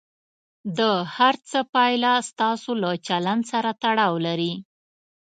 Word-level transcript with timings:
د 0.77 0.79
هر 1.15 1.35
څه 1.49 1.59
پایله 1.73 2.13
ستاسو 2.29 2.71
له 2.83 2.91
چلند 3.07 3.43
سره 3.51 3.69
تړاو 3.83 4.13
لري. 4.27 4.53